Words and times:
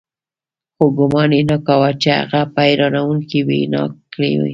خو 0.75 0.85
ګومان 0.97 1.29
يې 1.37 1.41
نه 1.49 1.57
کاوه 1.65 1.89
چې 2.01 2.09
هغه 2.19 2.41
به 2.53 2.61
حيرانوونکې 2.67 3.39
وينا 3.47 3.79
وکړي. 3.89 4.31